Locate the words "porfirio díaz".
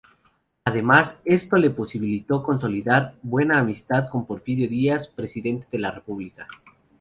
4.25-5.05